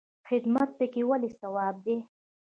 [0.27, 1.97] خدمت پکې ولې ثواب دی؟